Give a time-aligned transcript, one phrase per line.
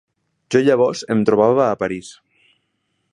[0.53, 2.11] Jo llavors em trobava a París.